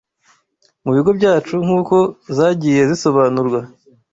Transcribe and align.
mu 0.83 0.91
bigo 0.95 1.11
byacu 1.19 1.53
nk’uko 1.65 1.95
zagiye 2.37 2.81
zisobanurwa 2.89 3.59